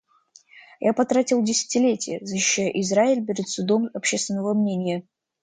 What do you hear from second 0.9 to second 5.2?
потратил десятилетия, защищая Израиль перед судом общественного мнения.